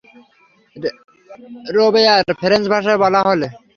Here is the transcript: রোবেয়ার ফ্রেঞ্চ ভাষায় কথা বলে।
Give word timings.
রোবেয়ার 1.75 2.21
ফ্রেঞ্চ 2.39 2.65
ভাষায় 2.73 2.99
কথা 3.01 3.19
বলে। 3.27 3.47